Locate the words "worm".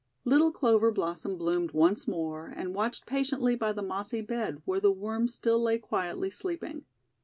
4.89-5.27